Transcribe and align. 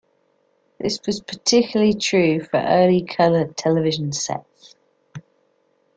This 0.79 0.99
was 1.05 1.21
particularly 1.21 1.93
true 1.93 2.43
for 2.43 2.57
early 2.57 3.03
color 3.03 3.45
television 3.53 4.11
sets. 4.13 4.73